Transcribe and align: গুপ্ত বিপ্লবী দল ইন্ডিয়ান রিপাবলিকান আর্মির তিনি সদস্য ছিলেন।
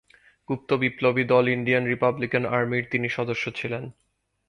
গুপ্ত 0.49 0.69
বিপ্লবী 0.73 1.23
দল 1.23 1.45
ইন্ডিয়ান 1.49 1.83
রিপাবলিকান 1.85 2.43
আর্মির 2.55 2.85
তিনি 2.91 3.07
সদস্য 3.09 3.45
ছিলেন। 3.55 3.83